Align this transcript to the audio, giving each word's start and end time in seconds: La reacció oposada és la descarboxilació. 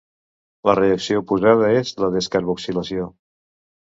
La 0.69 0.73
reacció 0.79 1.19
oposada 1.23 1.69
és 1.81 1.93
la 2.03 2.09
descarboxilació. 2.17 3.09